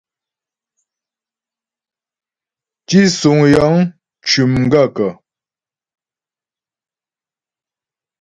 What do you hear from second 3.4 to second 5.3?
yəŋ cʉ́ m gaə̂kə̀?